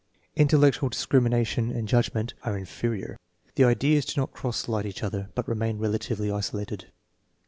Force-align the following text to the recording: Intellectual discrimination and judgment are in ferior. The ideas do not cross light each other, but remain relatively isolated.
Intellectual 0.35 0.89
discrimination 0.89 1.69
and 1.69 1.87
judgment 1.87 2.33
are 2.41 2.57
in 2.57 2.65
ferior. 2.65 3.17
The 3.53 3.65
ideas 3.65 4.03
do 4.03 4.19
not 4.19 4.31
cross 4.31 4.67
light 4.67 4.87
each 4.87 5.03
other, 5.03 5.29
but 5.35 5.47
remain 5.47 5.77
relatively 5.77 6.31
isolated. 6.31 6.91